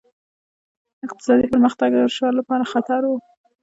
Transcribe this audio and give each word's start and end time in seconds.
اقتصادي 1.05 1.45
پرمختګ 1.53 1.89
د 1.93 1.97
مشرانو 2.05 2.37
لپاره 2.39 2.69
خطر 2.71 3.01
و. 3.05 3.11